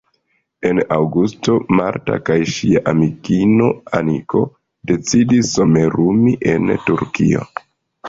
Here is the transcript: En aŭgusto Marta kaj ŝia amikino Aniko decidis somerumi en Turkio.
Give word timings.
En 0.69 0.79
aŭgusto 0.95 1.57
Marta 1.81 2.17
kaj 2.31 2.39
ŝia 2.55 2.83
amikino 2.93 3.69
Aniko 4.01 4.45
decidis 4.95 5.55
somerumi 5.61 6.39
en 6.57 6.77
Turkio. 6.91 7.51